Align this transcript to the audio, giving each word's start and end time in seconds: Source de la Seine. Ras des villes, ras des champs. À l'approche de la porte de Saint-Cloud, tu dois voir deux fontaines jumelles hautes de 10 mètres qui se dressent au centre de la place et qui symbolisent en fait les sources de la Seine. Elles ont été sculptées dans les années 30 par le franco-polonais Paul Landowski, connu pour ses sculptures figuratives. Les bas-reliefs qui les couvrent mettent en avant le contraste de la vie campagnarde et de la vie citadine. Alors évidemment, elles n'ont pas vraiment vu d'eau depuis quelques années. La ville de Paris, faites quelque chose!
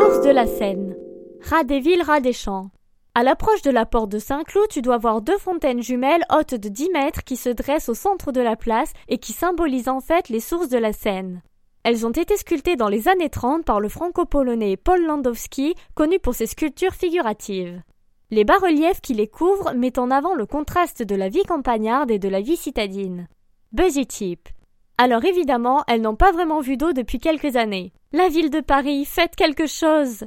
Source 0.00 0.22
de 0.22 0.30
la 0.30 0.46
Seine. 0.46 0.96
Ras 1.42 1.62
des 1.64 1.78
villes, 1.78 2.00
ras 2.00 2.20
des 2.20 2.32
champs. 2.32 2.70
À 3.14 3.22
l'approche 3.22 3.60
de 3.60 3.70
la 3.70 3.84
porte 3.84 4.08
de 4.08 4.18
Saint-Cloud, 4.18 4.68
tu 4.70 4.80
dois 4.80 4.96
voir 4.96 5.20
deux 5.20 5.36
fontaines 5.36 5.82
jumelles 5.82 6.24
hautes 6.34 6.54
de 6.54 6.70
10 6.70 6.88
mètres 6.88 7.22
qui 7.22 7.36
se 7.36 7.50
dressent 7.50 7.90
au 7.90 7.94
centre 7.94 8.32
de 8.32 8.40
la 8.40 8.56
place 8.56 8.94
et 9.08 9.18
qui 9.18 9.34
symbolisent 9.34 9.90
en 9.90 10.00
fait 10.00 10.30
les 10.30 10.40
sources 10.40 10.70
de 10.70 10.78
la 10.78 10.94
Seine. 10.94 11.42
Elles 11.82 12.06
ont 12.06 12.12
été 12.12 12.38
sculptées 12.38 12.76
dans 12.76 12.88
les 12.88 13.08
années 13.08 13.28
30 13.28 13.66
par 13.66 13.78
le 13.78 13.90
franco-polonais 13.90 14.78
Paul 14.78 15.04
Landowski, 15.04 15.74
connu 15.94 16.18
pour 16.18 16.34
ses 16.34 16.46
sculptures 16.46 16.94
figuratives. 16.94 17.82
Les 18.30 18.44
bas-reliefs 18.44 19.02
qui 19.02 19.12
les 19.12 19.28
couvrent 19.28 19.74
mettent 19.74 19.98
en 19.98 20.10
avant 20.10 20.34
le 20.34 20.46
contraste 20.46 21.02
de 21.02 21.14
la 21.14 21.28
vie 21.28 21.44
campagnarde 21.44 22.10
et 22.10 22.18
de 22.18 22.28
la 22.30 22.40
vie 22.40 22.56
citadine. 22.56 23.28
Alors 25.02 25.24
évidemment, 25.24 25.82
elles 25.88 26.02
n'ont 26.02 26.14
pas 26.14 26.30
vraiment 26.30 26.60
vu 26.60 26.76
d'eau 26.76 26.92
depuis 26.92 27.18
quelques 27.18 27.56
années. 27.56 27.94
La 28.12 28.28
ville 28.28 28.50
de 28.50 28.60
Paris, 28.60 29.06
faites 29.06 29.34
quelque 29.34 29.66
chose! 29.66 30.26